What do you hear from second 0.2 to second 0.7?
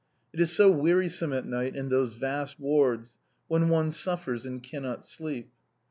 It is